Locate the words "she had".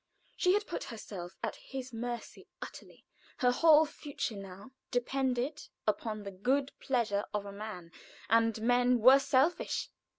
0.35-0.65